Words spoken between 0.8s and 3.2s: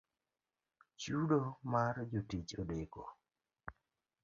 Chudo mar jotich odeko